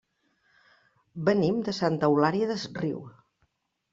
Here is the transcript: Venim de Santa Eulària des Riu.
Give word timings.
Venim 1.27 1.59
de 1.69 1.75
Santa 1.81 2.09
Eulària 2.13 2.47
des 2.53 2.65
Riu. 2.79 3.03